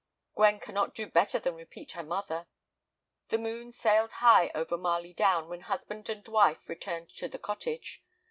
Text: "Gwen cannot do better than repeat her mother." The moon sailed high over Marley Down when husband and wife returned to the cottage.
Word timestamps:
"Gwen 0.35 0.59
cannot 0.59 0.95
do 0.95 1.05
better 1.05 1.37
than 1.37 1.53
repeat 1.53 1.91
her 1.91 2.01
mother." 2.01 2.47
The 3.27 3.37
moon 3.37 3.71
sailed 3.71 4.13
high 4.13 4.49
over 4.55 4.75
Marley 4.75 5.13
Down 5.13 5.47
when 5.47 5.61
husband 5.61 6.09
and 6.09 6.27
wife 6.27 6.67
returned 6.67 7.11
to 7.17 7.27
the 7.27 7.37
cottage. 7.37 8.01